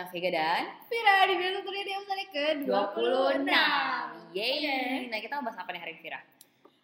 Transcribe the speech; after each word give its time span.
bersama 0.00 0.08
Vega 0.10 0.30
dan 0.32 0.62
Vira 0.88 1.16
di 1.22 1.34
Biasa 1.36 1.58
Tulia 1.60 1.82
di 1.82 1.92
episode 1.92 2.24
ke 2.26 2.44
26 2.64 3.44
26 3.44 4.32
Yeay 4.32 5.04
Nah 5.06 5.18
kita 5.20 5.32
mau 5.36 5.44
bahas 5.44 5.58
apa 5.58 5.70
nih 5.70 5.80
hari 5.80 5.92
ini, 5.92 6.00
Vira? 6.00 6.20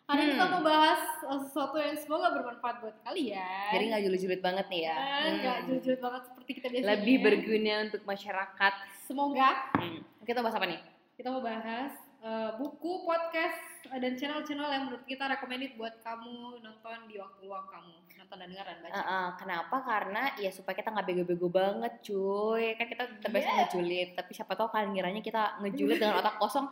Hari 0.06 0.20
ini 0.20 0.28
Hmm. 0.28 0.36
kita 0.36 0.52
mau 0.52 0.62
bahas 0.62 1.00
sesuatu 1.42 1.76
yang 1.80 1.96
semoga 1.96 2.28
bermanfaat 2.30 2.76
buat 2.78 2.96
kalian 3.02 3.72
Jadi 3.72 3.84
gak 3.88 4.02
julid-julid 4.04 4.40
banget 4.40 4.66
nih 4.68 4.80
ya 4.84 4.96
Eh, 4.96 5.32
Hmm. 5.32 5.64
julid-julid 5.66 5.98
banget 5.98 6.22
seperti 6.28 6.50
kita 6.52 6.66
biasanya 6.68 6.92
Lebih 6.92 7.16
berguna 7.18 7.74
untuk 7.88 8.02
masyarakat 8.04 8.72
Semoga 9.02 9.48
hmm. 9.74 9.98
Kita 10.22 10.38
bahas 10.38 10.54
apa 10.54 10.66
nih? 10.66 10.80
kita 11.16 11.32
mau 11.32 11.40
bahas 11.40 11.96
uh, 12.22 12.50
buku, 12.56 13.04
podcast, 13.04 13.84
uh, 13.90 13.98
dan 13.98 14.16
channel-channel 14.16 14.68
yang 14.70 14.82
menurut 14.88 15.04
kita 15.04 15.26
recommended 15.26 15.74
buat 15.76 16.00
kamu 16.00 16.60
nonton 16.62 16.98
di 17.10 17.16
waktu 17.20 17.40
luang 17.44 17.66
kamu. 17.68 17.94
Nonton 18.16 18.36
dan 18.40 18.48
dengar 18.48 18.66
dan 18.66 18.78
baca. 18.80 18.94
Uh, 18.94 19.00
uh, 19.00 19.26
kenapa? 19.36 19.76
Karena 19.84 20.22
ya 20.40 20.50
supaya 20.54 20.74
kita 20.78 20.88
nggak 20.92 21.06
bego-bego 21.06 21.48
banget 21.52 21.92
cuy. 22.04 22.74
Kan 22.78 22.86
kita 22.88 23.04
terbiasa 23.20 23.46
Yeah. 23.46 23.56
ngejulit 23.62 24.08
Tapi 24.18 24.30
siapa 24.34 24.52
tahu 24.58 24.68
kalian 24.72 24.90
ngiranya 24.96 25.22
kita 25.22 25.42
ngejulit 25.62 25.96
dengan 26.02 26.20
otak 26.20 26.36
kosong. 26.40 26.66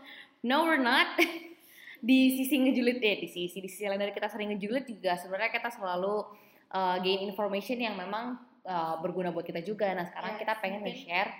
No 0.44 0.64
we're 0.66 0.80
not. 0.80 1.14
Di 2.04 2.36
sisi 2.36 2.60
ngejulit, 2.60 3.00
eh 3.00 3.16
di 3.16 3.28
sisi, 3.32 3.64
di 3.64 3.68
sisi 3.70 3.88
lain 3.88 3.96
dari 3.96 4.12
kita 4.12 4.28
sering 4.28 4.52
ngejulit 4.52 4.84
juga 4.84 5.16
Sebenarnya 5.16 5.48
kita 5.48 5.72
selalu 5.72 6.28
uh, 6.68 7.00
gain 7.00 7.24
information 7.24 7.80
yang 7.80 7.96
memang 7.96 8.36
uh, 8.68 9.00
berguna 9.00 9.32
buat 9.32 9.48
kita 9.48 9.64
juga. 9.64 9.88
Nah 9.96 10.04
sekarang 10.12 10.36
Yes, 10.36 10.40
kita 10.44 10.52
pengen 10.60 10.84
nge-share 10.84 11.30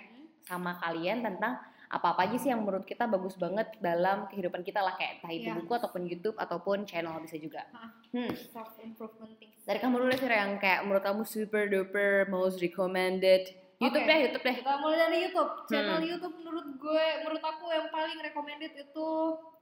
sama 0.41 0.73
kalian 0.81 1.21
tentang 1.21 1.61
apa-apa 1.95 2.21
aja 2.23 2.35
sih 2.35 2.49
yang 2.49 2.59
menurut 2.59 2.83
kita 2.83 3.05
bagus 3.05 3.33
banget 3.35 3.71
dalam 3.79 4.27
kehidupan 4.27 4.61
kita 4.61 4.79
lah 4.79 4.93
Kayak 4.93 5.11
entah 5.17 5.31
itu 5.31 5.47
Iya. 5.47 5.55
buku 5.55 5.71
ataupun 5.73 6.01
Youtube 6.03 6.35
ataupun 6.35 6.77
channel 6.83 7.15
bisa 7.17 7.35
juga 7.35 7.63
Ah. 7.71 7.89
Hmm 8.11 8.31
self 8.31 8.75
improvement 8.79 9.31
things 9.35 9.63
dari 9.63 9.79
kamu 9.79 9.95
dulu 9.97 10.13
Vira 10.13 10.37
yang 10.37 10.53
kayak 10.55 10.81
menurut 10.81 11.01
kamu 11.01 11.23
super 11.23 11.63
duper 11.65 12.11
most 12.27 12.59
recommended 12.59 13.47
YouTube 13.75 13.99
Oke. 13.99 14.07
deh 14.07 14.19
YouTube 14.21 14.43
deh 14.43 14.55
Kita 14.55 14.73
mulai 14.77 14.97
dari 15.01 15.17
YouTube. 15.21 15.51
Channel 15.65 15.97
Hmm. 15.97 16.07
YouTube 16.07 16.35
menurut 16.37 16.67
gue, 16.75 17.05
menurut 17.19 17.43
aku 17.43 17.65
yang 17.69 17.87
paling 17.89 18.17
recommended 18.17 18.71
itu 18.73 19.09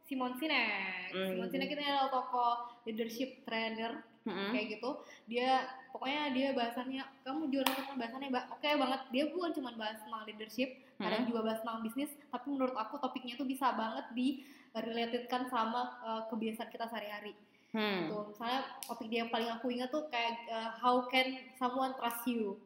Simon 0.04 0.34
Sinek. 0.36 1.10
Hmm. 1.10 1.28
Simon 1.28 1.48
Sinek 1.48 1.70
ini 1.72 1.82
adalah 1.82 2.12
tokoh 2.12 2.54
leadership 2.84 3.42
trainer 3.42 4.06
Mm-mm. 4.24 4.52
kayak 4.56 4.80
gitu. 4.80 4.90
Dia 5.28 5.68
pokoknya 5.92 6.32
dia 6.32 6.48
bahasannya 6.56 7.04
kamu 7.28 7.42
juga 7.52 7.64
nonton 7.72 7.96
bahasannya 8.00 8.30
ba- 8.32 8.48
oke 8.52 8.64
banget. 8.66 9.02
Dia 9.12 9.24
bukan 9.32 9.52
cuma 9.56 9.70
bahas 9.76 10.00
tentang 10.00 10.24
leadership, 10.24 10.70
kadang 10.96 11.28
Mm-mm. 11.28 11.30
juga 11.30 11.42
bahas 11.44 11.60
tentang 11.60 11.80
bisnis, 11.84 12.12
tapi 12.32 12.46
menurut 12.48 12.76
aku 12.80 12.96
topiknya 13.04 13.36
tuh 13.36 13.48
bisa 13.48 13.76
banget 13.76 14.06
di 14.16 14.44
relatedkan 14.74 15.46
sama 15.54 16.02
uh, 16.02 16.22
kebiasaan 16.34 16.72
kita 16.74 16.90
sehari-hari. 16.90 17.38
Hmm. 17.74 18.06
Tuh, 18.06 18.30
misalnya 18.30 18.70
topik 18.86 19.10
dia 19.10 19.26
yang 19.26 19.34
paling 19.34 19.50
aku 19.50 19.74
ingat 19.74 19.90
tuh 19.90 20.06
kayak 20.10 20.46
uh, 20.46 20.78
how 20.78 21.10
can 21.10 21.42
someone 21.58 21.94
trust 21.98 22.22
you 22.30 22.58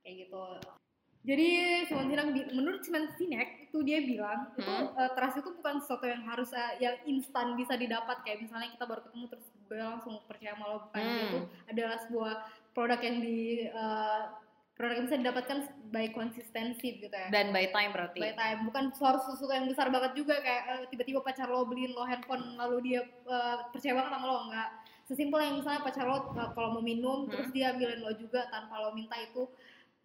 kayak 0.00 0.24
gitu. 0.24 0.40
Jadi 1.20 1.48
Simon 1.84 2.08
Sinek 2.08 2.48
menurut 2.56 2.80
Simon 2.80 3.12
Sinek 3.20 3.68
itu 3.68 3.84
dia 3.84 4.00
bilang 4.00 4.48
itu 4.56 4.64
Hmm. 4.64 4.96
uh, 4.96 5.12
trust 5.12 5.44
itu 5.44 5.52
bukan 5.60 5.76
sesuatu 5.84 6.08
yang 6.08 6.24
harus 6.24 6.48
uh, 6.56 6.72
yang 6.80 6.96
instan 7.04 7.52
bisa 7.52 7.76
didapat 7.76 8.24
kayak 8.24 8.40
misalnya 8.40 8.72
kita 8.72 8.88
baru 8.88 9.04
ketemu 9.04 9.24
terus 9.28 9.46
gue 9.70 9.78
langsung 9.78 10.18
percaya 10.26 10.52
sama 10.52 10.64
lo 10.66 10.76
bukan 10.84 10.98
Hmm. 10.98 11.22
itu 11.22 11.38
adalah 11.68 11.96
sebuah 12.00 12.32
produk 12.70 13.00
yang 13.00 13.16
di 13.18 13.38
uh, 13.70 14.34
produk 14.74 14.94
yang 14.96 15.06
bisa 15.06 15.18
didapatkan 15.18 15.58
by 15.86 16.10
konsistensi 16.10 16.98
gitu 16.98 17.06
ya 17.08 17.28
Dan 17.28 17.50
by 17.50 17.68
time 17.68 17.92
berarti. 17.92 18.18
by 18.18 18.32
time 18.32 18.64
bukan 18.64 18.90
harus 18.90 19.22
sesuatu 19.24 19.52
yang 19.52 19.64
besar 19.64 19.86
banget 19.88 20.12
juga 20.14 20.34
kayak 20.36 20.62
eh, 20.66 20.84
tiba-tiba 20.88 21.20
pacar 21.20 21.46
lo 21.46 21.62
beliin 21.64 21.92
lo 21.92 22.02
handphone 22.02 22.56
lalu 22.56 22.76
dia 22.84 23.00
eh, 23.04 23.56
percaya 23.68 23.94
banget 23.94 24.10
sama 24.10 24.24
lo 24.24 24.36
enggak 24.44 24.68
sesimpel 25.04 25.38
yang 25.38 25.54
misalnya 25.54 25.80
pacar 25.80 26.04
lo 26.04 26.18
eh, 26.32 26.50
kalau 26.50 26.68
mau 26.72 26.82
minum 26.82 27.24
Hmm. 27.24 27.30
terus 27.30 27.48
dia 27.50 27.70
ambilin 27.70 28.00
lo 28.00 28.10
juga 28.12 28.48
tanpa 28.48 28.74
lo 28.76 28.90
minta 28.90 29.14
itu 29.16 29.46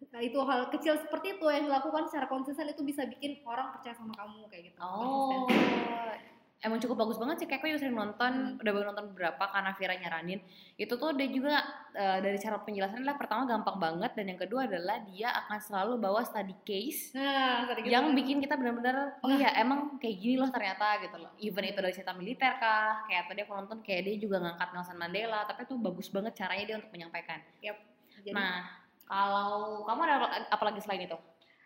nah, 0.06 0.20
itu 0.20 0.38
hal 0.38 0.68
kecil 0.68 0.94
seperti 0.94 1.34
itu 1.34 1.46
yang 1.48 1.66
dilakukan 1.66 2.06
secara 2.06 2.28
konsisten 2.28 2.68
itu 2.68 2.84
bisa 2.84 3.02
bikin 3.04 3.40
orang 3.42 3.72
percaya 3.72 3.96
sama 3.96 4.12
kamu 4.12 4.46
kayak 4.46 4.70
gitu 4.70 4.78
Oh. 4.78 5.48
Konsistensi. 5.48 6.35
Emang 6.56 6.80
cukup 6.80 7.04
bagus 7.04 7.20
banget 7.20 7.36
sih, 7.36 7.46
kayak 7.46 7.60
aku 7.60 7.68
juga 7.68 7.80
sering 7.84 7.94
nonton, 7.94 8.32
Hmm. 8.32 8.60
udah 8.64 8.72
baru 8.72 8.84
nonton 8.88 9.06
beberapa 9.12 9.44
karena 9.44 9.76
Vira 9.76 9.92
nyaranin. 9.92 10.40
Itu 10.74 10.96
tuh 10.96 11.12
dia 11.12 11.28
juga 11.28 11.60
eh, 11.92 12.18
dari 12.20 12.36
cara 12.36 12.56
penjelasannya 12.58 13.04
adalah 13.04 13.16
pertama 13.20 13.44
gampang 13.44 13.76
banget 13.76 14.12
dan 14.12 14.24
yang 14.28 14.36
kedua 14.36 14.64
adalah 14.64 15.00
dia 15.04 15.32
akan 15.32 15.58
selalu 15.60 15.92
bawa 15.96 16.20
study 16.20 16.52
case 16.60 17.12
nah 17.16 17.64
gitu 17.72 17.88
yang 17.88 18.12
kan. 18.12 18.16
bikin 18.16 18.36
kita 18.36 18.52
benar-benar 18.52 19.16
oh 19.24 19.32
iya 19.32 19.48
emang 19.56 19.96
kayak 19.96 20.16
gini 20.16 20.36
loh 20.36 20.48
ternyata 20.48 21.00
gitu 21.00 21.16
loh. 21.16 21.32
Even 21.38 21.64
itu 21.64 21.80
dari 21.80 21.94
cerita 21.94 22.12
militer 22.12 22.52
kah 22.56 23.04
kayak 23.04 23.28
tadi 23.28 23.40
aku 23.44 23.52
nonton 23.54 23.78
kayak 23.80 24.02
dia 24.04 24.16
juga 24.20 24.40
ngangkat 24.44 24.68
Nelson 24.72 24.96
Mandela 24.96 25.44
tapi 25.44 25.64
itu 25.64 25.74
bagus 25.80 26.08
banget 26.12 26.32
caranya 26.36 26.64
dia 26.68 26.76
untuk 26.76 26.92
menyampaikan. 26.92 27.38
Jadi, 27.60 28.32
nah 28.32 28.64
kalau 29.04 29.84
kamu 29.84 30.00
ada 30.04 30.14
apa 30.48 30.62
lagi 30.66 30.80
selain 30.80 31.04
itu? 31.04 31.16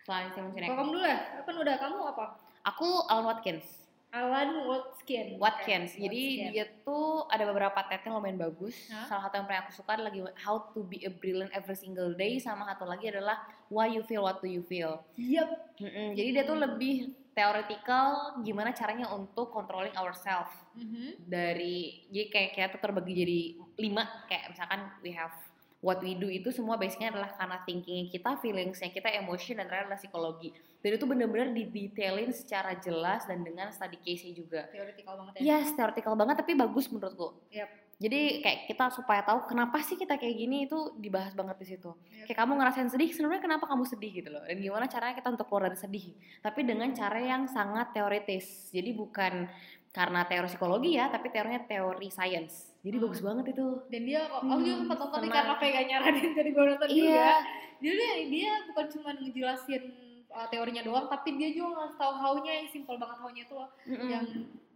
Selain 0.02 0.30
Simon 0.30 0.50
Sinek 0.52 0.70
kamu 0.70 0.90
dulu 0.94 1.06
ya 1.06 1.18
kan 1.42 1.54
udah 1.56 1.74
kamu 1.78 1.98
apa? 2.10 2.24
Aku 2.68 2.86
Alan 3.08 3.24
Watkins 3.26 3.79
Alan 4.10 4.66
Watkins 4.66 5.38
Watkins 5.38 5.90
Oke, 5.92 6.02
jadi 6.02 6.20
Watkins. 6.20 6.50
dia 6.50 6.64
tuh 6.82 7.24
ada 7.26 7.44
beberapa 7.44 7.78
TED 7.80 8.02
yang 8.04 8.18
lumayan 8.18 8.38
bagus 8.40 8.74
Hah? 8.86 9.06
salah 9.06 9.22
satu 9.24 9.38
yang 9.38 9.46
paling 9.46 9.62
aku 9.62 9.72
suka 9.72 9.90
adalah 9.92 10.08
lagi 10.08 10.20
How 10.36 10.56
to 10.70 10.82
be 10.82 10.98
a 11.02 11.12
brilliant 11.12 11.50
every 11.50 11.74
single 11.74 12.12
day 12.12 12.36
sama 12.36 12.66
satu 12.66 12.84
lagi 12.84 13.06
adalah 13.06 13.38
Why 13.66 13.86
you 13.88 14.02
feel 14.02 14.22
what 14.22 14.38
do 14.38 14.46
you 14.46 14.60
feel 14.60 15.06
Yep. 15.14 15.48
Mm-mm, 15.78 16.08
jadi 16.12 16.28
dia 16.32 16.44
tuh 16.44 16.58
lebih 16.58 16.94
theoretical 17.30 18.06
gimana 18.40 18.70
caranya 18.70 19.06
untuk 19.08 19.48
controlling 19.48 19.94
ourselves 19.94 20.50
Mhm. 20.70 21.24
dari 21.24 22.06
jadi 22.08 22.26
kayak 22.28 22.50
kita 22.52 22.66
tuh 22.68 22.80
terbagi 22.80 23.10
jadi 23.12 23.38
lima 23.76 24.06
kayak 24.26 24.50
misalkan 24.50 24.86
we 25.00 25.10
have 25.10 25.34
what 25.80 25.98
we 26.04 26.12
do 26.16 26.28
itu 26.28 26.52
semua 26.52 26.76
basicnya 26.76 27.12
adalah 27.12 27.32
karena 27.32 27.58
thinkingnya 27.64 28.06
kita, 28.12 28.30
feelingsnya 28.40 28.92
kita, 28.92 29.08
emotion 29.16 29.60
dan 29.60 29.68
adalah 29.68 29.96
psikologi. 29.96 30.52
Dan 30.80 30.96
itu 30.96 31.04
bener-bener 31.04 31.52
didetailin 31.52 32.32
secara 32.32 32.76
jelas 32.80 33.28
dan 33.28 33.44
dengan 33.44 33.68
study 33.72 34.00
case-nya 34.00 34.32
juga. 34.32 34.60
Theoretical 34.72 35.14
banget 35.20 35.32
ya. 35.40 35.40
Yes, 35.56 35.72
theoretical 35.76 36.14
banget 36.16 36.40
tapi 36.40 36.52
bagus 36.56 36.88
menurutku. 36.88 37.36
Yap. 37.52 37.68
Jadi 38.00 38.40
kayak 38.40 38.64
kita 38.64 38.88
supaya 38.96 39.20
tahu 39.20 39.44
kenapa 39.44 39.76
sih 39.84 39.92
kita 39.92 40.16
kayak 40.16 40.32
gini 40.32 40.64
itu 40.64 40.96
dibahas 40.96 41.36
banget 41.36 41.56
di 41.60 41.66
situ. 41.76 41.92
Yap. 41.92 42.32
Kayak 42.32 42.38
kamu 42.44 42.52
ngerasain 42.60 42.88
sedih, 42.88 43.10
sebenarnya 43.12 43.42
kenapa 43.44 43.64
kamu 43.68 43.84
sedih 43.88 44.12
gitu 44.24 44.28
loh. 44.32 44.44
Dan 44.44 44.56
gimana 44.56 44.84
caranya 44.88 45.14
kita 45.20 45.28
untuk 45.32 45.46
keluar 45.48 45.68
dari 45.68 45.76
sedih. 45.80 46.06
Tapi 46.40 46.60
dengan 46.64 46.88
cara 46.96 47.20
yang 47.20 47.44
sangat 47.44 47.92
teoritis. 47.92 48.72
Jadi 48.72 48.96
bukan 48.96 49.48
karena 49.92 50.24
teori 50.24 50.48
psikologi 50.48 50.96
ya, 50.96 51.12
tapi 51.12 51.28
teorinya 51.28 51.60
teori 51.64 52.08
science. 52.08 52.69
Jadi 52.80 52.96
Hmm. 52.96 53.04
bagus 53.04 53.20
banget 53.20 53.44
itu. 53.50 53.66
dan 53.86 54.02
dia 54.02 54.20
kok 54.24 54.40
Hmm, 54.40 54.50
aku 54.50 54.60
juga 54.62 54.76
sempat 54.78 54.98
nonton 54.98 55.18
nih 55.20 55.30
karena 55.30 55.54
Vega 55.54 55.80
nyaranin 55.82 56.24
jadi 56.38 56.50
gue 56.50 56.64
nonton 56.66 56.88
juga 56.88 57.04
Iya. 57.12 57.32
jadi 57.78 57.94
dia, 57.94 58.12
dia 58.26 58.52
bukan 58.66 58.86
cuma 58.88 59.10
ngejelasin 59.14 59.82
uh, 60.28 60.46
teorinya 60.46 60.82
doang 60.82 61.06
tapi 61.06 61.28
dia 61.34 61.50
juga 61.50 61.68
ngasih 61.76 61.98
tahu 61.98 62.12
how-nya 62.14 62.52
yang 62.54 62.68
simpel 62.68 62.96
banget 62.96 63.18
how-nya 63.18 63.42
itu 63.42 63.52
loh 63.52 63.68
Mm-mm. 63.84 64.08
yang 64.08 64.24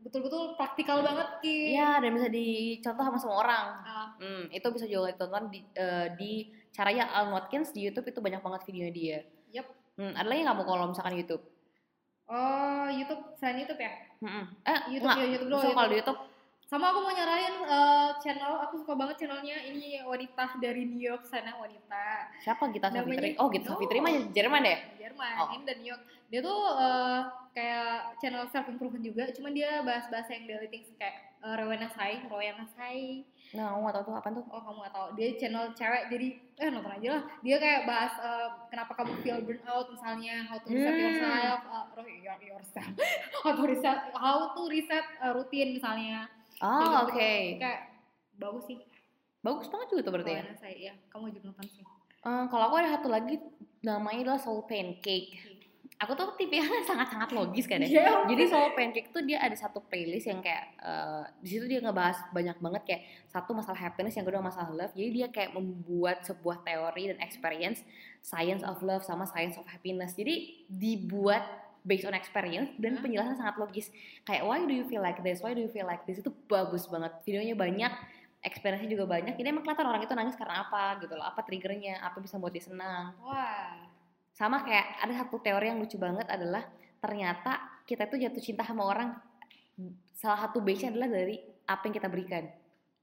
betul-betul 0.00 0.42
praktikal 0.54 1.00
banget 1.00 1.28
ki 1.40 1.72
Iya, 1.72 1.96
dan 1.96 2.10
bisa 2.12 2.28
dicontoh 2.28 3.04
sama 3.04 3.16
semua 3.16 3.38
orang. 3.40 3.66
Ah, 3.80 4.08
Hmm, 4.14 4.44
itu 4.48 4.66
bisa 4.68 4.84
juga 4.84 5.08
ditonton 5.08 5.48
di, 5.48 5.64
eh, 5.72 6.06
di 6.14 6.32
caranya 6.70 7.08
Alan 7.08 7.32
Watkins 7.32 7.70
di 7.70 7.80
YouTube 7.82 8.04
itu 8.06 8.18
banyak 8.18 8.38
banget 8.38 8.60
videonya 8.64 8.92
dia. 8.92 9.18
Yep. 9.54 9.66
Hmm, 9.94 10.12
ada 10.12 10.26
lagi 10.26 10.42
kamu 10.42 10.62
kalau 10.62 10.84
misalkan 10.86 11.16
YouTube? 11.16 11.40
oh 12.26 12.88
YouTube 12.90 13.20
selain 13.34 13.58
YouTube 13.58 13.76
ya 13.78 13.92
Mm-mm. 14.18 14.44
Eh, 14.62 14.80
YouTube 14.90 15.04
enggak. 15.06 15.16
ya 15.18 15.26
YouTube 15.30 15.50
dulu 15.50 15.60
So, 15.62 15.72
kalau 15.72 15.88
di 15.88 15.96
YouTube. 15.98 16.20
Sama 16.64 16.90
aku 16.90 17.00
mau 17.00 17.12
nyaranin 17.12 17.60
uh, 17.62 18.10
channel 18.18 18.56
aku 18.58 18.74
suka 18.76 18.96
banget 18.96 19.20
channelnya 19.20 19.62
ini 19.62 20.00
wanita 20.00 20.56
dari 20.58 20.82
New 20.84 20.98
York 20.98 21.22
sana 21.22 21.54
wanita 21.54 22.32
siapa 22.40 22.66
Gita 22.68 22.88
Namanya- 22.88 23.04
Savitri? 23.04 23.30
Oh, 23.36 23.48
Gita 23.48 23.66
No. 23.66 23.72
Savitri 23.74 23.98
mah 24.00 24.12
Jerman 24.32 24.60
deh. 24.62 24.78
Jerman 24.96 25.32
Oh. 25.36 25.48
ini 25.52 25.62
dan 25.62 25.76
New 25.78 25.90
York 25.90 26.02
dia 26.24 26.40
tuh 26.40 26.56
uh, 26.74 27.20
kayak 27.52 28.18
channel 28.18 28.48
self 28.48 28.66
improvement 28.66 29.04
juga 29.04 29.28
cuman 29.30 29.52
dia 29.52 29.78
bahas-bahas 29.80 30.26
yang 30.26 30.48
daily 30.48 30.66
things 30.66 30.88
kayak 30.96 31.36
uh, 31.38 31.54
Rowena 31.54 31.86
Sai 31.88 32.24
Rowena 32.24 32.64
Sai 32.66 33.22
Nah, 33.54 33.70
aku 33.70 33.86
gak 33.86 33.94
tau 33.94 34.04
tuh 34.04 34.14
apa 34.18 34.28
tuh. 34.32 34.42
oh 34.44 34.58
kamu 34.58 34.78
gak 34.82 34.94
tahu 34.94 35.08
dia 35.14 35.28
channel 35.38 35.64
cewek 35.70 36.02
jadi 36.08 36.26
eh 36.58 36.68
nonton 36.68 36.90
aja 36.92 37.08
lah 37.12 37.22
dia 37.38 37.56
kayak 37.56 37.80
bahas 37.84 38.12
uh, 38.18 38.48
kenapa 38.66 38.92
kamu 38.96 39.12
feel 39.20 39.38
burnout 39.38 39.86
misalnya 39.86 40.42
how 40.42 40.56
to 40.56 40.66
reset 40.66 40.90
Hmm. 40.90 41.04
yourself 41.04 41.60
uh, 41.62 41.86
yourself 42.42 42.90
how 43.44 43.52
to 43.52 43.62
reset 43.62 43.98
how 44.12 44.36
to 44.50 44.62
reset 44.66 45.06
uh, 45.20 45.30
rutin 45.30 45.68
misalnya 45.70 46.26
Oh, 46.62 47.08
oke. 47.08 47.30
kayak 47.58 47.80
bagus 48.36 48.64
sih 48.66 48.78
Bagus 49.44 49.68
banget 49.68 49.86
juga 49.92 50.00
tuh 50.08 50.12
berarti 50.16 50.32
ya. 50.32 50.40
Rowena 50.40 50.56
Sai 50.56 50.76
ya 50.80 50.94
kamu 51.12 51.34
juga 51.34 51.52
nonton 51.52 51.68
sih 51.68 51.84
Eh, 52.24 52.44
kalau 52.48 52.72
aku 52.72 52.80
ada 52.80 52.88
satu 52.96 53.12
lagi 53.12 53.36
namanya 53.84 54.32
adalah 54.32 54.40
Soul 54.40 54.64
Pancake. 54.64 55.36
Aku 56.00 56.16
tuh 56.16 56.32
tipe 56.40 56.56
yang 56.56 56.66
sangat-sangat 56.88 57.36
logis 57.36 57.68
kan 57.68 57.84
ya. 57.84 57.86
Iya, 57.86 58.08
Jadi 58.32 58.48
Soul 58.48 58.72
Pancake 58.72 59.12
tuh 59.12 59.20
dia 59.28 59.44
ada 59.44 59.52
satu 59.52 59.84
playlist 59.84 60.32
yang 60.32 60.40
kayak 60.40 60.72
eh, 60.80 61.24
di 61.44 61.48
situ 61.52 61.68
dia 61.68 61.84
ngebahas 61.84 62.32
banyak 62.32 62.56
banget 62.64 62.82
kayak 62.88 63.02
satu 63.28 63.52
masalah 63.52 63.76
happiness, 63.76 64.16
yang 64.16 64.24
kedua 64.24 64.40
masalah 64.40 64.72
love. 64.72 64.96
Jadi 64.96 65.10
dia 65.12 65.28
kayak 65.28 65.52
membuat 65.52 66.24
sebuah 66.24 66.64
teori 66.64 67.12
dan 67.12 67.20
experience 67.20 67.84
science 68.24 68.64
of 68.64 68.80
love 68.80 69.04
sama 69.04 69.28
science 69.28 69.60
of 69.60 69.68
happiness. 69.68 70.16
Jadi 70.16 70.64
dibuat 70.72 71.44
based 71.84 72.08
on 72.08 72.16
experience 72.16 72.72
dan 72.80 72.98
penjelasan 72.98 73.36
sangat 73.36 73.60
logis. 73.60 73.92
Kayak 74.24 74.48
why 74.48 74.64
do 74.64 74.72
you 74.72 74.88
feel 74.88 75.04
like 75.04 75.20
this? 75.20 75.44
Why 75.44 75.52
do 75.52 75.60
you 75.60 75.70
feel 75.70 75.84
like 75.84 76.02
this? 76.08 76.18
Itu 76.18 76.32
bagus 76.48 76.88
banget. 76.88 77.12
Videonya 77.28 77.54
banyak, 77.54 77.92
experience-nya 78.40 78.90
juga 78.90 79.04
banyak. 79.04 79.36
Jadi 79.36 79.46
emang 79.52 79.62
kelihatan 79.62 79.86
orang 79.86 80.02
itu 80.02 80.16
nangis 80.16 80.34
karena 80.34 80.64
apa 80.64 80.98
gitu 81.04 81.14
loh. 81.14 81.28
Apa 81.28 81.44
triggernya, 81.44 82.00
apa 82.00 82.18
bisa 82.18 82.40
buat 82.40 82.50
dia 82.50 82.64
senang. 82.64 83.12
wah 83.20 83.94
sama 84.34 84.66
kayak 84.66 84.98
ada 84.98 85.14
satu 85.24 85.38
teori 85.38 85.70
yang 85.70 85.78
lucu 85.78 85.94
banget 85.94 86.26
adalah 86.26 86.66
ternyata 86.98 87.78
kita 87.86 88.10
tuh 88.10 88.18
jatuh 88.18 88.42
cinta 88.42 88.66
sama 88.66 88.82
orang 88.82 89.14
salah 90.18 90.50
satu 90.50 90.58
base 90.58 90.90
adalah 90.90 91.06
dari 91.06 91.38
apa 91.70 91.86
yang 91.86 91.94
kita 91.94 92.10
berikan 92.10 92.44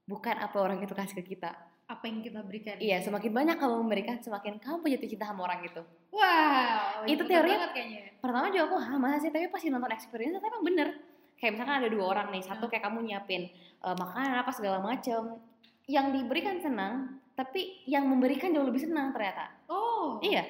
bukan 0.04 0.36
apa 0.36 0.56
orang 0.60 0.84
itu 0.84 0.92
kasih 0.92 1.24
ke 1.24 1.34
kita 1.34 1.56
apa 1.92 2.04
yang 2.04 2.18
kita 2.20 2.40
berikan. 2.40 2.76
Iya 2.76 2.98
semakin 2.98 3.30
banyak 3.30 3.56
kamu 3.56 3.74
memberikan 3.78 4.16
semakin 4.16 4.56
kamu 4.56 4.88
jatuh 4.88 5.06
cinta 5.06 5.26
sama 5.26 5.44
orang 5.44 5.60
itu 5.62 5.82
wow 6.10 7.04
Itu 7.04 7.22
teori- 7.22 7.52
kayaknya. 7.68 8.16
pertama 8.16 8.48
juga 8.48 8.64
aku 8.66 8.76
ah 8.78 8.96
masa 8.96 9.18
sih 9.18 9.30
tapi 9.30 9.46
pasti 9.46 9.68
nonton 9.68 9.90
experience 9.90 10.32
ternyata 10.32 10.48
emang 10.48 10.64
bener. 10.64 10.88
Kayak 11.34 11.52
misalkan 11.52 11.76
ada 11.76 11.88
dua 11.88 12.04
orang 12.08 12.26
nih 12.30 12.40
satu 12.40 12.64
Hmm. 12.64 12.70
kayak 12.70 12.82
kamu 12.82 12.98
nyiapin 13.04 13.42
eh, 13.78 13.94
makanan 13.94 14.32
apa 14.38 14.50
segala 14.50 14.78
macem 14.78 15.36
yang 15.84 16.08
diberikan 16.10 16.56
senang 16.56 16.94
tapi 17.32 17.82
yang 17.84 18.04
memberikan 18.04 18.48
jauh 18.48 18.64
lebih 18.64 18.80
senang 18.80 19.10
ternyata. 19.10 19.52
Oh 19.66 20.16
Iya. 20.18 20.44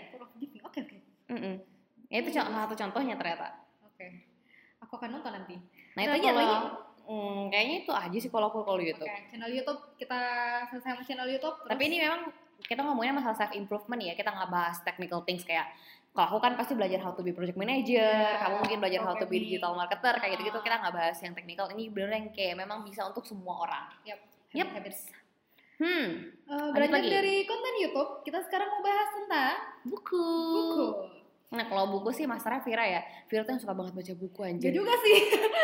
oke 0.61 0.79
oke. 0.79 0.97
Mm-mm. 1.29 1.55
Ya, 2.06 2.21
itu 2.21 2.29
salah 2.31 2.53
satu 2.61 2.77
contohnya 2.77 3.17
ternyata. 3.17 3.56
Oke. 3.83 4.05
Aku 4.79 4.94
akan 4.94 5.11
nonton 5.12 5.33
nanti. 5.33 5.56
Nah 5.93 6.03
Ada 6.03 6.12
itu 6.12 6.29
kalau 6.29 6.59
hmm, 7.05 7.49
kayaknya 7.49 7.77
itu 7.81 7.93
aja 7.93 8.19
sih 8.19 8.29
kalau 8.29 8.47
aku 8.47 8.63
kalau 8.63 8.79
gitu 8.79 9.01
oke 9.01 9.19
channel 9.27 9.49
YouTube 9.49 9.81
kita 9.95 10.19
selesai 10.69 10.91
sama 10.91 11.03
channel 11.03 11.27
YouTube 11.27 11.57
terus 11.59 11.71
tapi 11.71 11.83
ini 11.85 11.97
memang 11.99 12.21
kita 12.61 12.81
ngomongnya 12.81 13.15
masalah 13.15 13.37
self 13.37 13.53
improvement 13.53 14.01
ya 14.01 14.13
kita 14.13 14.29
nggak 14.29 14.49
bahas 14.49 14.79
technical 14.81 15.21
things 15.21 15.43
kayak 15.43 15.67
kalau 16.11 16.29
aku 16.29 16.39
kan 16.41 16.53
pasti 16.55 16.73
belajar 16.73 17.01
how 17.01 17.11
to 17.11 17.21
be 17.21 17.33
project 17.33 17.57
manager, 17.57 17.97
Ya, 17.97 18.37
kamu 18.39 18.61
mungkin 18.61 18.79
belajar 18.79 19.01
how 19.01 19.17
to 19.17 19.25
be 19.25 19.41
digital 19.41 19.73
marketer 19.73 20.13
kayak 20.15 20.37
gitu-gitu 20.37 20.55
Ah. 20.55 20.63
kita 20.63 20.77
nggak 20.77 20.93
bahas 20.93 21.17
yang 21.19 21.33
technical. 21.33 21.67
Ini 21.67 21.89
bener 21.89 22.11
yang 22.13 22.27
kayak 22.29 22.55
memang 22.55 22.85
bisa 22.85 23.01
untuk 23.03 23.25
semua 23.25 23.65
orang. 23.65 23.89
Yap. 24.05 24.21
Yep. 24.53 24.69
habits 24.77 25.09
Hmm, 25.81 26.37
beranjak 26.71 27.01
lagi. 27.01 27.09
dari 27.11 27.37
konten 27.43 27.75
YouTube, 27.81 28.21
kita 28.23 28.45
sekarang 28.45 28.69
mau 28.71 28.85
bahas 28.85 29.09
tentang 29.11 29.57
buku. 29.83 30.29
buku. 30.53 30.85
Nah 31.51 31.65
kalau 31.65 31.85
buku 31.91 32.13
sih 32.13 32.25
masternya 32.25 32.61
Vira 32.61 32.85
ya. 32.87 33.01
Vira 33.27 33.43
tuh 33.43 33.53
yang 33.53 33.61
suka 33.61 33.73
banget 33.73 33.93
baca 33.95 34.13
buku 34.15 34.41
anjir. 34.43 34.69
juga 34.71 34.93
sih. 35.01 35.17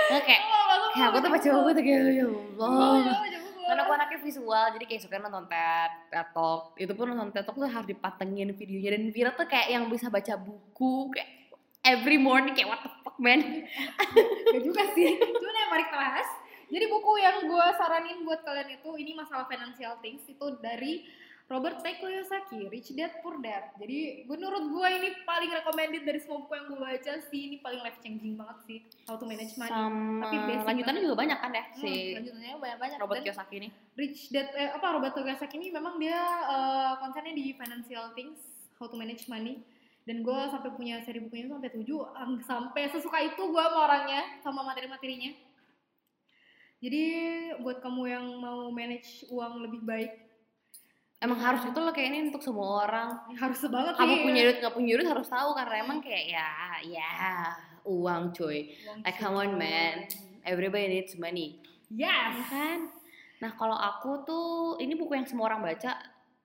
Nah, 0.08 0.20
kayak 0.20 0.42
Oh, 0.42 0.64
banget, 0.66 0.87
kayak 0.98 1.10
aku 1.14 1.18
tuh 1.22 1.30
baca 1.30 1.48
buku 1.54 1.70
tuh 1.70 1.84
kayak 1.86 2.00
ya 2.10 2.26
Allah. 2.26 2.94
Buku. 3.06 3.46
Karena 3.68 3.84
aku 3.84 3.92
anaknya 3.92 4.18
visual, 4.24 4.64
jadi 4.72 4.84
kayak 4.88 5.02
suka 5.04 5.20
nonton 5.20 5.44
TED, 5.44 5.92
TED 6.08 6.28
Talk. 6.32 6.62
Itu 6.80 6.92
pun 6.96 7.12
nonton 7.12 7.30
TED 7.36 7.44
Talk 7.44 7.56
tuh 7.60 7.68
harus 7.68 7.84
dipatengin 7.84 8.48
videonya. 8.56 8.96
Dan 8.96 9.12
Vira 9.12 9.30
tuh 9.36 9.44
kayak 9.44 9.68
yang 9.68 9.84
bisa 9.92 10.08
baca 10.08 10.34
buku, 10.40 11.12
kayak 11.12 11.28
every 11.84 12.16
morning 12.16 12.56
kayak 12.56 12.72
what 12.72 12.80
the 12.80 12.90
fuck 13.04 13.16
man. 13.20 13.44
Gak 14.56 14.62
juga 14.64 14.82
sih. 14.96 15.20
Cuman 15.20 15.52
ya 15.52 15.64
mari 15.68 15.84
kita 15.84 15.98
bahas. 16.00 16.28
Jadi 16.68 16.84
buku 16.88 17.12
yang 17.20 17.36
gue 17.48 17.66
saranin 17.80 18.24
buat 18.28 18.40
kalian 18.44 18.80
itu 18.80 18.90
ini 19.00 19.12
masalah 19.16 19.48
financial 19.48 19.96
things 20.04 20.24
itu 20.28 20.46
dari 20.60 21.04
Robert 21.48 21.80
T. 21.80 21.96
Kiyosaki, 21.96 22.68
Rich 22.68 22.92
Dad 22.92 23.24
Poor 23.24 23.40
Dad. 23.40 23.72
Jadi 23.80 24.28
menurut 24.28 24.68
gue 24.68 24.88
ini 25.00 25.08
paling 25.24 25.48
recommended 25.48 26.04
dari 26.04 26.20
semua 26.20 26.44
buku 26.44 26.52
yang 26.52 26.66
gue 26.68 26.76
baca 26.76 27.12
sih. 27.32 27.40
Ini 27.48 27.56
paling 27.64 27.80
life 27.80 27.96
changing 28.04 28.36
banget 28.36 28.58
sih. 28.68 28.78
How 29.08 29.16
to 29.16 29.24
manage 29.24 29.56
money. 29.56 29.72
Sama 29.72 30.28
Tapi 30.28 30.36
basic 30.44 30.66
lanjutannya 30.68 31.00
juga 31.08 31.16
banyak 31.16 31.38
kan 31.40 31.52
ya 31.56 31.64
Hmm, 31.64 31.80
si 31.80 31.92
lanjutannya 32.20 32.52
banyak-banyak. 32.60 32.98
Robert 33.00 33.16
Dan 33.16 33.24
Kiyosaki 33.24 33.54
ini. 33.64 33.68
Rich 33.96 34.20
Dad 34.28 34.48
eh, 34.52 34.70
apa 34.76 34.86
Robert 34.92 35.16
Kiyosaki 35.16 35.56
ini 35.56 35.72
memang 35.72 35.96
dia 35.96 36.20
konsennya 37.00 37.32
di 37.32 37.56
financial 37.56 38.12
things, 38.12 38.44
how 38.76 38.84
to 38.84 39.00
manage 39.00 39.24
money. 39.24 39.64
Dan 40.04 40.20
gue 40.20 40.38
sampai 40.52 40.68
punya 40.76 41.00
seri 41.00 41.20
bukunya 41.24 41.48
sampai 41.48 41.72
tujuh, 41.72 42.00
sampai 42.44 42.92
sesuka 42.92 43.24
itu 43.24 43.40
gue 43.40 43.62
sama 43.64 43.88
orangnya, 43.88 44.20
sama 44.44 44.60
materi-materinya. 44.68 45.32
Jadi 46.84 47.04
buat 47.64 47.80
kamu 47.80 48.02
yang 48.04 48.24
mau 48.36 48.68
manage 48.68 49.24
uang 49.32 49.64
lebih 49.64 49.84
baik, 49.84 50.12
Emang 51.18 51.38
harus 51.42 51.66
itu 51.66 51.74
loh 51.74 51.90
kayak 51.90 52.08
ini 52.14 52.18
untuk 52.30 52.42
semua 52.46 52.86
orang. 52.86 53.10
harus 53.34 53.58
banget 53.66 53.98
Kamu 53.98 54.14
punya 54.22 54.40
duit 54.46 54.56
nggak 54.62 54.74
punya 54.74 54.92
duit 54.94 55.08
harus 55.10 55.26
tahu 55.26 55.50
karena 55.58 55.74
emang 55.82 55.98
kayak 55.98 56.24
ya 56.30 56.48
ya 56.86 57.12
uang 57.82 58.30
cuy. 58.30 58.70
Uang 58.86 59.02
Like 59.02 59.18
come 59.18 59.34
on 59.34 59.58
man, 59.58 60.06
everybody 60.46 60.86
needs 60.86 61.18
money. 61.18 61.58
Ya 61.90 62.30
Yes. 62.30 62.46
kan? 62.46 62.78
Nah 63.42 63.50
kalau 63.58 63.74
aku 63.74 64.22
tuh 64.22 64.46
ini 64.78 64.94
buku 64.94 65.18
yang 65.18 65.26
semua 65.26 65.50
orang 65.50 65.66
baca 65.66 65.98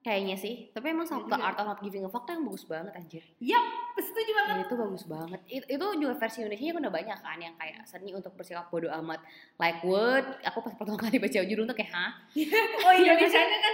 kayaknya 0.04 0.36
sih. 0.36 0.68
Tapi 0.68 0.92
emang 0.92 1.08
Iya 1.08 1.16
The. 1.24 1.40
Art 1.40 1.56
of 1.56 1.66
Not 1.66 1.80
Giving 1.80 2.04
a 2.04 2.10
Fuck 2.12 2.24
tuh 2.24 2.36
yang 2.36 2.44
bagus 2.44 2.64
banget 2.64 2.92
anjir. 2.92 3.24
Yap, 3.40 3.64
setuju 3.96 4.30
banget. 4.34 4.50
Dan 4.50 4.60
itu 4.62 4.74
bagus 4.76 5.04
banget. 5.04 5.40
It- 5.48 5.64
itu 5.66 5.86
juga 5.96 6.14
versi 6.14 6.38
Indonesia 6.38 6.76
udah 6.76 6.92
banyak 6.92 7.18
kan 7.18 7.38
yang 7.38 7.54
kayak 7.54 7.80
seni 7.82 8.12
untuk 8.12 8.32
bersikap 8.34 8.68
bodoh 8.68 8.92
amat. 8.94 9.24
Like 9.56 9.80
what? 9.80 10.44
Aku 10.44 10.60
pas 10.60 10.76
pertama 10.76 11.00
kali 11.00 11.16
baca 11.16 11.38
judul 11.40 11.64
tuh 11.64 11.72
kayak 11.72 11.90
hah? 11.90 12.12
Oh 12.84 12.92
Indonesianya 12.92 13.58
kan, 13.58 13.72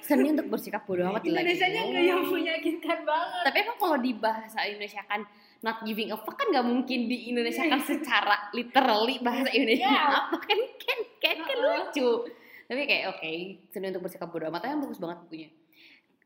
Seni 0.00 0.28
untuk 0.28 0.46
bersikap 0.48 0.84
bodoh 0.84 1.08
amat. 1.08 1.22
like, 1.22 1.32
Indonesianya 1.32 1.80
what? 1.80 1.90
nggak 1.90 2.04
yang 2.04 2.20
meyakinkan 2.22 2.98
banget. 3.02 3.42
Tapi 3.42 3.56
emang 3.58 3.78
kalau 3.78 3.96
di 3.96 4.12
bahasa 4.12 4.58
Indonesia 4.62 5.00
kan 5.02 5.24
not 5.60 5.80
giving 5.82 6.08
a 6.08 6.16
fuck 6.16 6.36
kan 6.36 6.48
nggak 6.48 6.64
mungkin 6.64 7.04
di 7.04 7.28
Indonesia 7.28 7.64
kan 7.64 7.80
secara 7.90 8.52
literally 8.52 9.16
bahasa 9.18 9.48
Indonesia 9.48 9.88
Yeah. 9.88 10.28
apa 10.28 10.36
kan 10.38 10.58
kan 10.76 10.98
kan, 11.16 11.36
kan 11.40 11.56
Uh-uh. 11.56 11.88
lucu. 11.88 12.10
Tapi 12.64 12.80
kayak 12.84 13.04
oke 13.10 13.32
seni 13.66 13.88
untuk 13.88 14.04
bersikap 14.04 14.28
bodoh 14.28 14.46
amat 14.46 14.62
yang 14.66 14.78
bagus 14.78 14.96
banget 14.96 15.24
bukunya. 15.24 15.48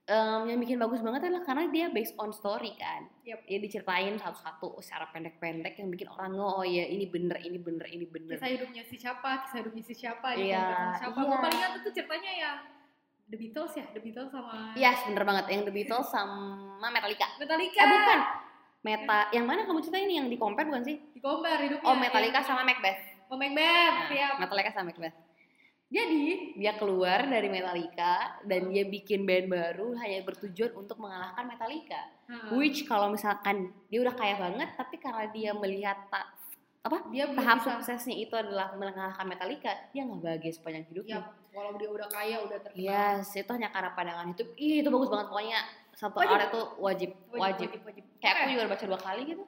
Em, 0.04 0.44
yang 0.44 0.60
bikin 0.60 0.76
bagus 0.76 1.00
banget 1.00 1.24
adalah 1.24 1.40
karena 1.42 1.64
dia 1.66 1.88
based 1.88 2.12
on 2.14 2.28
story 2.28 2.76
kan. 2.76 3.08
Yep. 3.24 3.40
Dia 3.42 3.58
diceritain 3.58 4.12
satu-satu 4.14 4.76
secara 4.78 5.08
pendek-pendek 5.08 5.72
yang 5.74 5.88
bikin 5.88 6.06
orang 6.06 6.36
nge 6.36 6.44
oh 6.44 6.60
ya 6.60 6.84
ini 6.84 7.08
bener 7.08 7.40
ini 7.40 7.56
bener 7.56 7.88
ini 7.88 8.04
bener. 8.04 8.36
kisah 8.36 8.52
hidupnya 8.52 8.84
si 8.84 9.00
siapa, 9.00 9.48
kisah 9.48 9.64
hidupnya 9.64 9.80
si 9.82 9.94
siapa, 9.96 10.36
Iya, 10.36 10.60
compare 10.60 10.76
sama 10.76 10.92
siapa. 10.92 11.08
iya. 11.08 11.24
Gue 11.24 11.38
paling 11.40 11.56
ingat 11.56 11.72
itu 11.74 11.90
ceritanya 11.94 12.32
yang 12.34 12.56
The 13.24 13.36
Beatles 13.40 13.72
ya, 13.72 13.84
The 13.88 14.00
Beatles 14.04 14.28
sama 14.28 14.54
Yes 14.74 14.98
bener 15.08 15.24
banget 15.24 15.44
yang 15.48 15.62
The 15.64 15.72
Beatles 15.72 16.08
sama 16.12 16.38
Metallica. 16.84 17.26
Metallica. 17.34 17.80
Eh 17.80 17.88
bukan. 17.88 18.18
Meta 18.84 19.18
yang 19.32 19.48
mana 19.48 19.64
kamu 19.64 19.80
ceritain 19.80 20.04
yang 20.06 20.28
di 20.28 20.36
compare 20.36 20.68
bukan 20.68 20.84
sih? 20.84 21.00
Di 21.00 21.20
compare 21.24 21.64
hidupnya. 21.64 21.88
Oh 21.88 21.96
Metallica 21.96 22.36
yang- 22.36 22.44
sama 22.44 22.60
Macbeth. 22.60 23.00
Oh 23.24 23.40
Macbeth, 23.40 23.96
Nah, 24.04 24.12
ya. 24.12 24.28
Metallica 24.36 24.68
sama 24.68 24.92
Macbeth. 24.92 25.16
Jadi, 25.88 26.54
Dia 26.54 26.74
keluar 26.74 27.22
dari 27.24 27.46
Metallica 27.46 28.40
dan 28.42 28.70
dia 28.70 28.84
bikin 28.84 29.22
band 29.22 29.46
baru 29.46 29.94
hanya 29.96 30.22
bertujuan 30.22 30.72
untuk 30.74 30.98
mengalahkan 30.98 31.44
Metallica. 31.44 31.98
hmm, 32.26 32.54
Which 32.54 32.82
kalau 32.84 33.10
misalkan 33.10 33.70
dia 33.86 34.00
udah 34.00 34.14
kaya 34.14 34.38
banget 34.38 34.70
tapi 34.74 34.96
karena 34.96 35.26
dia 35.28 35.50
melihat 35.52 35.98
ta- 36.08 36.30
dia 37.08 37.24
belum 37.24 37.40
tahap 37.40 37.58
bisa. 37.58 37.68
suksesnya 37.80 38.12
itu 38.14 38.34
adalah 38.34 38.76
mengalahkan 38.76 39.24
Metallica, 39.24 39.72
dia 39.90 40.04
nggak 40.04 40.20
bahagia 40.20 40.52
sepanjang 40.52 40.84
Ya, 40.84 40.88
hidupnya. 40.90 41.18
walau 41.50 41.74
dia 41.74 41.88
udah 41.88 42.08
kaya, 42.08 42.36
udah 42.44 42.58
terkenal. 42.60 42.84
Yes, 42.84 43.32
itu 43.32 43.50
hanya 43.50 43.68
karena 43.72 43.90
pandangan 43.92 44.26
hidup. 44.30 44.48
Ih, 44.54 44.74
itu 44.78 44.88
bagus 44.88 45.08
banget 45.08 45.26
pokoknya 45.26 45.58
satu 45.94 46.16
art 46.20 46.44
itu 46.44 46.60
wajib, 46.76 47.10
wajib. 47.26 47.40
Wajib, 47.40 47.68
wajib, 47.70 47.80
wajib. 47.88 48.04
Kayak 48.20 48.34
aku 48.34 48.44
juga 48.46 48.60
udah 48.60 48.72
baca 48.76 48.84
dua 48.84 49.00
kali 49.00 49.20
gitu. 49.26 49.44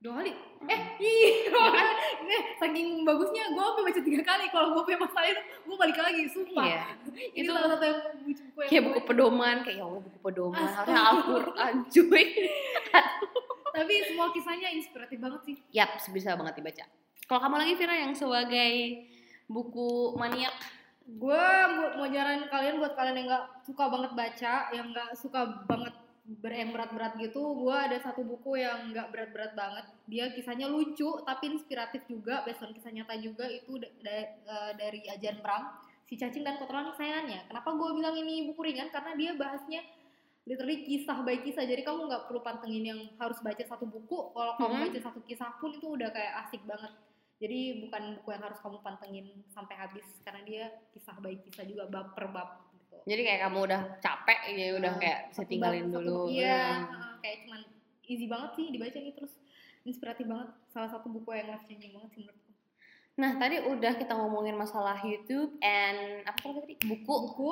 Dua 0.00 0.12
kali. 0.22 0.32
Eh, 0.68 0.80
ih, 1.00 1.32
dua 1.48 1.66
kali. 1.72 1.92
Eh, 2.26 2.42
saking 2.60 2.88
bagusnya 3.02 3.48
gue 3.50 3.62
sampai 3.62 3.84
baca 3.84 4.00
tiga 4.04 4.22
kali. 4.22 4.44
Kalau 4.52 4.68
gue 4.76 4.82
punya 4.84 4.98
masalah 5.00 5.28
itu, 5.32 5.42
gue 5.64 5.76
balik 5.76 5.98
lagi, 5.98 6.22
sumpah. 6.28 6.66
Iya. 6.66 6.84
Itu 7.32 7.50
salah 7.50 7.70
satu 7.76 7.84
yang 7.84 8.00
buku 8.04 8.58
yang 8.60 8.70
Kayak 8.70 8.82
buku 8.90 9.00
pedoman, 9.08 9.56
kayak 9.64 9.76
ya 9.80 9.84
Allah 9.88 10.02
buku 10.04 10.18
pedoman, 10.20 10.68
harusnya 10.68 11.02
Al-Quran 11.02 11.74
cuy. 11.88 12.24
Tapi 13.76 13.94
semua 14.08 14.26
kisahnya 14.32 14.68
inspiratif 14.72 15.18
banget 15.20 15.40
sih. 15.44 15.56
Yap, 15.72 16.00
bisa 16.08 16.32
banget 16.32 16.54
dibaca. 16.60 16.84
Kalau 17.26 17.40
kamu 17.42 17.56
lagi 17.60 17.74
Vira 17.76 17.94
yang 17.98 18.14
sebagai 18.16 18.72
buku 19.50 20.16
maniak, 20.16 20.54
gue 21.06 21.44
mau 21.98 22.06
nyaranin 22.06 22.48
kalian 22.50 22.82
buat 22.82 22.94
kalian 22.98 23.16
yang 23.20 23.28
nggak 23.30 23.46
suka 23.62 23.84
banget 23.90 24.12
baca 24.14 24.54
yang 24.74 24.86
nggak 24.90 25.10
suka 25.14 25.40
banget 25.66 25.94
yang 26.26 26.74
berat-berat 26.74 27.14
gitu 27.16 27.38
gue 27.54 27.76
ada 27.76 27.98
satu 28.02 28.26
buku 28.26 28.58
yang 28.58 28.90
nggak 28.90 29.14
berat-berat 29.14 29.52
banget. 29.54 29.86
Dia 30.10 30.24
kisahnya 30.34 30.66
lucu 30.66 31.22
tapi 31.22 31.54
inspiratif 31.54 32.02
juga 32.10 32.42
based 32.42 32.62
on 32.62 32.74
kisah 32.74 32.90
nyata 32.90 33.14
juga. 33.16 33.46
Itu 33.46 33.78
da- 33.78 33.94
da- 34.02 34.30
eh, 34.34 34.72
dari 34.74 35.06
Ajan 35.06 35.38
Bram 35.38 35.70
si 36.06 36.14
cacing 36.14 36.42
dan 36.42 36.58
kotoran 36.58 36.90
kesayangannya. 36.90 37.46
Kenapa 37.46 37.70
gue 37.72 37.90
bilang 37.94 38.14
ini 38.14 38.46
buku 38.46 38.62
ringan? 38.62 38.90
Karena 38.90 39.14
dia 39.14 39.34
bahasnya 39.34 39.82
literally 40.42 40.82
kisah 40.82 41.22
by 41.22 41.42
kisah. 41.42 41.62
Jadi 41.62 41.82
kamu 41.82 42.06
nggak 42.06 42.30
perlu 42.30 42.42
pantengin 42.42 42.84
yang 42.86 43.00
harus 43.18 43.38
baca 43.38 43.62
satu 43.62 43.86
buku. 43.86 44.30
Kalau 44.30 44.52
kamu 44.58 44.74
Mhm. 44.74 44.82
baca 44.90 45.00
satu 45.10 45.20
kisah 45.22 45.58
pun 45.58 45.74
itu 45.74 45.86
udah 45.86 46.10
kayak 46.10 46.46
asik 46.46 46.62
banget. 46.66 46.90
Jadi 47.36 47.84
bukan 47.84 48.02
buku 48.18 48.28
yang 48.32 48.42
harus 48.42 48.58
kamu 48.58 48.78
pantengin 48.80 49.26
sampai 49.50 49.74
habis. 49.76 50.06
Karena 50.22 50.42
dia 50.42 50.64
kisah 50.90 51.18
by 51.18 51.38
kisah 51.42 51.66
juga 51.66 51.86
bab 51.86 52.14
per 52.14 52.30
bab. 52.30 52.66
Jadi 53.06 53.22
kayak 53.22 53.40
kamu 53.46 53.58
udah 53.70 53.82
capek 54.02 54.38
ya 54.50 54.74
udah 54.74 54.92
Nah, 54.92 55.00
kayak 55.00 55.20
bisa 55.30 55.42
tinggalin 55.46 55.86
dulu. 55.94 56.26
Iya, 56.26 56.90
heeh, 56.90 57.12
kayak 57.22 57.36
cuman 57.46 57.60
easy 58.02 58.26
banget 58.26 58.50
sih 58.58 58.66
dibaca 58.74 58.98
nih 58.98 59.14
terus 59.14 59.32
inspiratif 59.86 60.26
banget. 60.26 60.48
Salah 60.74 60.90
satu 60.90 61.06
buku 61.06 61.30
yang 61.30 61.46
life 61.54 61.62
changing 61.70 61.94
banget 61.94 62.10
sih 62.12 62.20
menurutku. 62.26 62.50
Nah 63.16 63.32
tadi 63.38 63.56
udah 63.62 63.92
kita 63.96 64.12
ngomongin 64.12 64.58
masalah 64.58 64.98
YouTube 65.06 65.54
and 65.62 66.26
apa 66.26 66.42
tadi 66.42 66.74
buku. 66.82 67.14
Buku, 67.30 67.50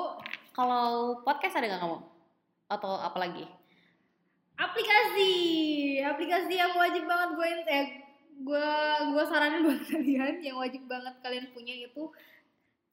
Kalau 0.51 1.19
podcast 1.23 1.55
ada 1.57 1.71
nggak 1.71 1.81
kamu? 1.81 1.99
Atau 2.69 2.91
apa 2.99 3.17
lagi? 3.17 3.47
aplikasi, 4.55 5.33
aplikasi 5.99 6.53
yang 6.55 6.71
wajib 6.79 7.03
banget 7.03 7.29
gue 7.35 7.47
eh 7.67 7.87
gue 8.35 8.67
gue 9.11 9.23
saranin 9.27 9.63
buat 9.63 9.79
kalian 9.87 10.39
yang 10.43 10.55
wajib 10.59 10.83
banget 10.87 11.15
kalian 11.23 11.51
punya 11.51 11.75
itu 11.75 12.11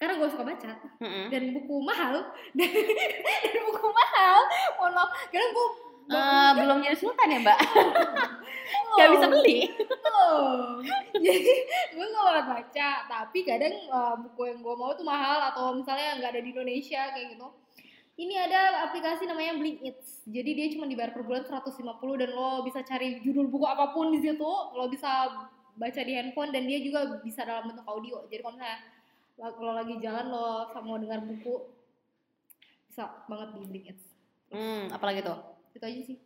karena 0.00 0.18
gue 0.18 0.28
suka 0.32 0.44
baca 0.44 0.70
Mm-mm. 0.98 1.26
dan 1.30 1.42
buku 1.54 1.76
mahal 1.84 2.14
dan, 2.56 2.70
dan 3.44 3.60
buku 3.66 3.86
mahal 3.90 4.38
mohon 4.80 4.92
maaf 4.96 5.10
karena 5.30 5.48
gue 5.50 5.66
Eh, 6.10 6.50
belum 6.58 6.82
jadi 6.82 6.98
sultan 6.98 7.30
ya 7.30 7.38
mbak? 7.40 7.58
Gak 8.98 9.08
bisa 9.16 9.26
beli. 9.28 9.72
Oh. 10.12 10.80
Jadi 11.24 11.52
gue 11.96 12.06
gak 12.12 12.24
banget 12.24 12.46
baca, 12.48 12.90
tapi 13.08 13.38
kadang 13.44 13.74
uh, 13.88 14.16
buku 14.20 14.52
yang 14.52 14.60
gue 14.60 14.74
mau 14.76 14.92
tuh 14.92 15.06
mahal 15.06 15.48
atau 15.52 15.72
misalnya 15.76 16.20
nggak 16.20 16.30
ada 16.36 16.42
di 16.44 16.50
Indonesia 16.52 17.00
kayak 17.12 17.36
gitu. 17.36 17.48
Ini 18.20 18.34
ada 18.48 18.84
aplikasi 18.88 19.24
namanya 19.24 19.56
Blink 19.56 19.80
Eats. 19.80 20.20
Jadi 20.28 20.50
dia 20.52 20.66
cuma 20.76 20.84
dibayar 20.84 21.16
per 21.16 21.24
bulan 21.24 21.48
150 21.48 21.80
dan 22.20 22.30
lo 22.36 22.60
bisa 22.60 22.84
cari 22.84 23.24
judul 23.24 23.48
buku 23.48 23.64
apa 23.64 23.96
pun 23.96 24.12
di 24.12 24.20
situ, 24.20 24.52
lo 24.76 24.84
bisa 24.92 25.32
baca 25.72 26.00
di 26.04 26.12
handphone 26.12 26.52
dan 26.52 26.68
dia 26.68 26.80
juga 26.84 27.20
bisa 27.24 27.48
dalam 27.48 27.72
bentuk 27.72 27.88
audio. 27.88 28.28
Jadi 28.28 28.40
kalau 28.44 28.60
misalnya 28.60 28.78
lo 29.42 29.72
lagi 29.74 29.98
jalan 29.98 30.30
lo 30.30 30.46
mau 30.80 30.96
dengar 30.96 31.18
buku 31.20 31.54
bisa 32.86 33.08
banget 33.26 33.48
di 33.56 33.60
Blink. 33.66 33.86
Hmm, 34.52 34.92
apalagi 34.92 35.24
tuh? 35.24 35.38
Itu 35.72 35.82
aja 35.82 36.00
sih. 36.04 36.18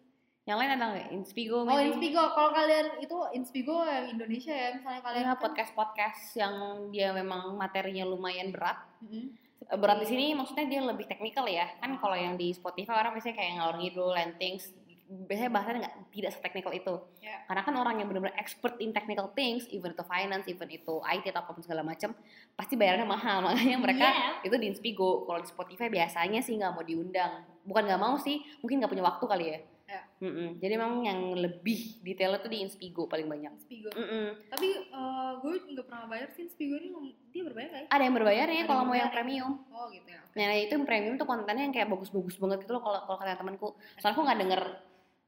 Yang 0.47 0.57
lain 0.63 0.71
ada 0.79 0.85
nggak? 0.95 1.09
Inspigo 1.11 1.57
Oh, 1.59 1.67
maybe? 1.67 1.91
Inspigo. 1.91 2.23
Kalau 2.31 2.51
kalian 2.55 3.03
itu 3.03 3.17
Inspigo 3.35 3.83
yang 3.83 4.07
Indonesia 4.11 4.55
ya, 4.55 4.69
misalnya 4.75 5.03
kalian 5.03 5.25
Ya, 5.25 5.35
kan- 5.35 5.43
podcast-podcast 5.43 6.23
yang 6.37 6.55
dia 6.91 7.11
memang 7.11 7.55
materinya 7.55 8.07
lumayan 8.07 8.55
berat. 8.55 8.79
Mm-mm. 9.03 9.35
Eh, 9.67 9.75
Berat 9.75 9.99
di 9.99 10.07
sini 10.07 10.31
maksudnya 10.37 10.71
dia 10.71 10.83
lebih 10.83 11.07
teknikal 11.07 11.47
ya. 11.51 11.67
Kan 11.83 11.99
kalau 11.99 12.15
yang 12.15 12.39
di 12.39 12.55
Spotify 12.55 12.95
orang 12.95 13.15
biasanya 13.15 13.35
kayak 13.35 13.53
ngalor 13.59 13.77
ngidul, 13.83 14.11
landings, 14.15 14.71
biasanya 15.07 15.51
bahasanya 15.51 15.79
nggak 15.81 15.97
tidak 16.11 16.31
seteknikal 16.35 16.73
itu. 16.73 16.95
Ya. 17.19 17.39
Karena 17.47 17.63
kan 17.63 17.75
orang 17.75 17.95
yang 17.97 18.07
benar-benar 18.07 18.35
expert 18.37 18.75
in 18.77 18.91
technical 18.91 19.31
things, 19.31 19.65
even 19.69 19.91
itu 19.91 20.03
finance, 20.03 20.47
even 20.47 20.67
itu 20.67 20.99
IT 21.01 21.25
atau 21.27 21.41
apa 21.41 21.51
pun 21.51 21.63
segala 21.63 21.81
macam, 21.81 22.11
pasti 22.53 22.75
bayarnya 22.75 23.05
mahal. 23.05 23.41
Makanya 23.47 23.79
mereka 23.79 24.07
Iya. 24.07 24.31
itu 24.43 24.57
di 24.57 24.67
Inspigo. 24.67 25.23
Kalau 25.23 25.39
di 25.39 25.47
Spotify 25.47 25.87
biasanya 25.87 26.41
sih 26.41 26.55
nggak 26.55 26.73
mau 26.73 26.83
diundang. 26.83 27.47
Bukan 27.63 27.83
nggak 27.85 27.99
mau 27.99 28.15
sih, 28.17 28.43
mungkin 28.59 28.79
nggak 28.79 28.91
punya 28.91 29.05
waktu 29.05 29.25
kali 29.25 29.47
ya. 29.49 29.61
Ya. 29.87 30.03
Mm-mm. 30.19 30.59
Jadi 30.59 30.75
memang 30.75 30.99
yang 30.99 31.39
lebih 31.39 32.03
detail 32.03 32.35
itu 32.35 32.51
di 32.51 32.59
Inspigo 32.59 33.07
paling 33.07 33.31
banyak. 33.31 33.55
Inspigo. 33.55 33.87
Mm-mm. 33.95 34.51
Tapi 34.51 34.69
eh, 34.83 35.31
gue 35.39 35.55
nggak 35.63 35.87
pernah 35.87 36.11
bayar 36.11 36.27
sih 36.35 36.43
Inspigo 36.43 36.75
ini 36.75 36.91
dia 37.31 37.47
berbayar 37.47 37.71
nggak 37.71 37.83
ya? 37.87 37.89
Ada 37.95 38.03
yang 38.03 38.15
berbayarnya 38.19 38.61
Ada 38.61 38.67
kalau 38.67 38.83
mau 38.83 38.99
yang 38.99 39.07
berbayar. 39.07 39.15
premium. 39.15 39.53
Oh 39.71 39.87
gitu 39.87 40.11
ya. 40.11 40.19
Nah 40.35 40.59
itu 40.59 40.75
yang 40.75 40.83
premium 40.83 41.15
tuh 41.15 41.23
kontennya 41.25 41.63
yang 41.63 41.71
kayak 41.71 41.87
bagus-bagus 41.87 42.35
banget 42.35 42.67
gitu 42.67 42.75
loh 42.75 42.83
kalau 42.83 42.99
kalau 43.07 43.19
kata 43.23 43.39
temanku. 43.39 43.79
Soalnya 43.97 44.15
aku 44.19 44.23
nggak 44.27 44.41
denger 44.43 44.63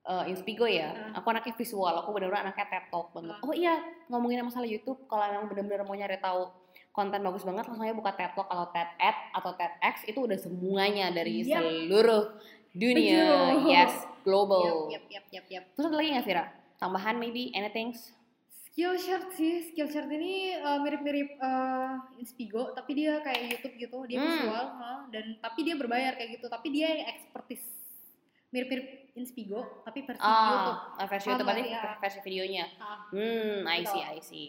uh, 0.05 0.25
Inspigo 0.27 0.69
ya. 0.69 0.93
Hmm. 0.93 1.19
Aku 1.19 1.27
anaknya 1.33 1.55
visual, 1.57 1.95
aku 1.99 2.11
bener-bener 2.15 2.47
anaknya 2.47 2.67
TED 2.69 2.85
Talk 2.93 3.11
banget. 3.11 3.39
Hmm. 3.39 3.49
Oh 3.49 3.55
iya, 3.55 3.75
ngomongin 4.07 4.45
masalah 4.45 4.69
YouTube, 4.69 5.03
kalau 5.09 5.25
emang 5.25 5.49
bener-bener 5.49 5.83
mau 5.83 5.97
nyari 5.97 6.21
tahu 6.21 6.53
konten 6.93 7.23
bagus 7.23 7.47
banget, 7.47 7.65
langsung 7.71 7.87
aja 7.87 7.95
buka 7.95 8.13
TED 8.15 8.33
Talk 8.35 8.49
atau 8.51 8.67
TED 8.75 8.91
Ed 8.99 9.17
atau 9.35 9.51
TEDx 9.55 9.95
itu 10.07 10.19
udah 10.19 10.39
semuanya 10.39 11.07
dari 11.11 11.47
Yap. 11.47 11.63
seluruh 11.63 12.25
dunia, 12.75 13.55
yes, 13.67 14.07
global. 14.23 14.91
Yap, 14.93 15.07
yap, 15.09 15.25
yap, 15.31 15.47
yap. 15.47 15.65
Terus 15.75 15.87
ada 15.89 15.97
lagi 15.97 16.09
nggak 16.15 16.27
Vira? 16.27 16.45
Tambahan 16.79 17.19
maybe 17.19 17.51
anything? 17.55 17.91
Skillshare 18.71 19.27
sih, 19.35 19.75
Skillshare 19.75 20.07
ini 20.07 20.55
eh, 20.55 20.79
mirip-mirip 20.79 21.39
eh, 21.39 21.93
Inspigo, 22.23 22.71
tapi 22.75 22.95
dia 22.95 23.19
kayak 23.23 23.51
YouTube 23.51 23.75
gitu, 23.75 23.99
dia 24.07 24.19
Hmm. 24.23 24.31
visual, 24.31 24.67
ha, 24.79 24.91
dan 25.11 25.35
tapi 25.43 25.67
dia 25.67 25.75
berbayar 25.75 26.15
kayak 26.15 26.39
gitu, 26.39 26.47
tapi 26.47 26.71
dia 26.71 26.87
yang 26.95 27.11
expertise 27.11 27.67
mirip-mirip 28.55 29.08
Inspigo, 29.19 29.83
tapi 29.83 30.07
versi 30.07 30.23
YouTube. 30.23 30.79
Ah, 30.95 31.05
versi 31.05 31.27
Paham 31.27 31.33
YouTube 31.35 31.49
berarti? 31.51 31.63
Ya. 31.69 31.93
versi 31.99 32.19
videonya. 32.23 32.65
Ah, 32.79 32.99
Hmm, 33.11 33.67
I 33.67 33.83
see, 33.83 34.01
I 34.01 34.21
see. 34.21 34.49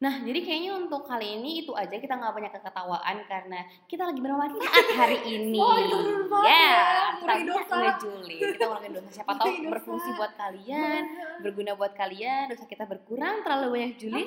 Nah, 0.00 0.16
jadi 0.16 0.40
kayaknya 0.40 0.80
untuk 0.80 1.04
kali 1.04 1.36
ini 1.36 1.60
itu 1.60 1.76
aja 1.76 1.92
kita 1.92 2.16
nggak 2.16 2.32
banyak 2.32 2.52
keketawaan 2.56 3.20
karena 3.28 3.60
kita 3.84 4.08
lagi 4.08 4.16
bermanfaat 4.16 4.86
hari 4.96 5.18
ini. 5.36 5.60
Oh, 5.60 5.76
itu 5.76 5.92
bener 5.92 6.24
banget 6.24 6.48
Ya, 6.48 6.72
ya, 7.20 7.36
kita 7.36 7.76
ngejulit. 7.76 8.40
Kita 8.56 8.64
ngurangin 8.64 8.90
dosa. 8.96 9.08
Siapa 9.12 9.32
tahu 9.36 9.50
berfungsi 9.68 10.08
buat 10.16 10.32
kalian, 10.34 11.02
berguna 11.44 11.72
buat 11.76 11.92
kalian. 11.92 12.48
Dosa 12.48 12.64
kita 12.64 12.88
berkurang, 12.88 13.44
terlalu 13.44 13.66
banyak 13.76 13.92
julid. 14.00 14.24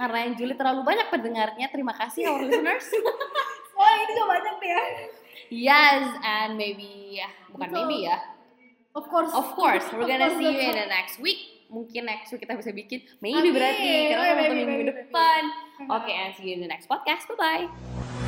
Karena 0.00 0.18
yang 0.24 0.32
julid 0.32 0.56
terlalu 0.56 0.80
banyak 0.80 1.06
pendengarnya. 1.06 1.66
Terima 1.68 1.92
kasih 1.92 2.26
our 2.26 2.42
listeners. 2.42 2.88
Oh 3.72 3.92
ini 3.98 4.14
gak 4.14 4.28
banyak 4.30 4.56
ya. 4.62 4.82
yes, 5.50 6.04
and 6.22 6.54
maybe 6.54 7.18
ya, 7.18 7.26
bukan 7.50 7.66
Betul. 7.66 7.82
maybe 7.82 7.96
ya. 8.06 8.16
Of 8.92 9.08
course. 9.08 9.32
Of 9.32 9.56
course, 9.56 9.84
we're 9.92 10.04
gonna 10.04 10.28
course, 10.28 10.38
see 10.38 10.52
you 10.52 10.60
in 10.60 10.76
the 10.76 10.88
next 10.88 11.16
week. 11.18 11.64
Mungkin 11.72 12.04
next 12.04 12.28
week 12.28 12.44
kita 12.44 12.60
bisa 12.60 12.70
bikin. 12.76 13.00
Maybe 13.24 13.48
Amin. 13.48 13.56
berarti. 13.56 13.92
Karena 14.12 14.24
kita 14.28 14.36
maybe, 14.36 14.44
nonton 14.52 14.68
minggu 14.68 14.86
depan. 14.92 15.42
Oke, 15.88 16.12
and 16.12 16.36
see 16.36 16.52
you 16.52 16.60
in 16.60 16.60
the 16.60 16.68
next 16.68 16.84
podcast. 16.84 17.24
Bye-bye. 17.32 18.21